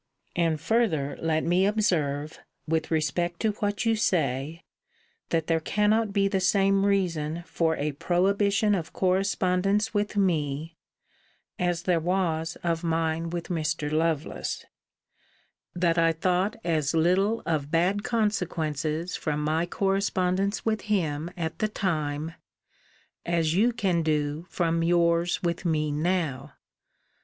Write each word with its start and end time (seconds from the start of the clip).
And 0.35 0.59
further 0.59 1.15
let 1.21 1.43
me 1.43 1.63
observe, 1.67 2.39
with 2.67 2.89
respect 2.89 3.39
to 3.41 3.51
what 3.59 3.85
you 3.85 3.95
say, 3.95 4.63
that 5.29 5.45
there 5.45 5.59
cannot 5.59 6.11
be 6.11 6.27
the 6.27 6.39
same 6.39 6.87
reason 6.87 7.43
for 7.45 7.75
a 7.75 7.91
prohibition 7.91 8.73
of 8.73 8.93
correspondence 8.93 9.93
with 9.93 10.17
me, 10.17 10.75
as 11.59 11.83
there 11.83 11.99
was 11.99 12.55
of 12.63 12.83
mine 12.83 13.29
with 13.29 13.49
Mr. 13.49 13.91
Lovelace; 13.91 14.65
that 15.75 15.99
I 15.99 16.13
thought 16.13 16.55
as 16.63 16.95
little 16.95 17.43
of 17.45 17.69
bad 17.69 18.03
consequences 18.03 19.15
from 19.15 19.39
my 19.43 19.67
correspondence 19.67 20.65
with 20.65 20.81
him 20.81 21.29
at 21.37 21.59
the 21.59 21.67
time, 21.67 22.33
as 23.23 23.53
you 23.53 23.71
can 23.71 24.01
do 24.01 24.47
from 24.49 24.81
yours 24.81 25.43
with 25.43 25.63
me 25.63 25.91
now. 25.91 26.53